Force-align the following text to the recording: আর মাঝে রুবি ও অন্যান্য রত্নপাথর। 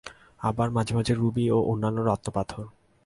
আর 0.39 0.69
মাঝে 0.93 1.13
রুবি 1.13 1.45
ও 1.51 1.57
অন্যান্য 1.67 1.97
রত্নপাথর। 2.01 2.63